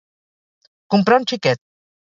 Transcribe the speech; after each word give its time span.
Comprar 0.95 1.21
un 1.23 1.31
xiquet. 1.33 1.67